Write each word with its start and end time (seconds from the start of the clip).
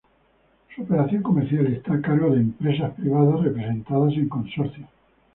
Su 0.75 0.81
operación 0.81 1.21
comercial 1.21 1.67
está 1.67 1.93
a 1.93 2.01
cargo 2.01 2.31
de 2.31 2.39
empresas 2.41 2.91
privadas 2.95 3.39
representadas 3.43 4.13
en 4.15 4.29
consorcios. 4.29 4.89